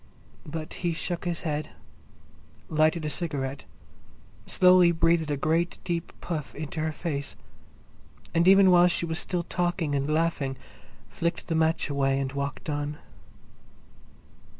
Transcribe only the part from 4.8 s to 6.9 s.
breathed a great deep puff into